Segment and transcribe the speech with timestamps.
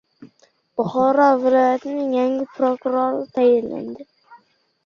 [0.75, 4.01] Buxoro viloyatiga yangi prokuror tayinlandi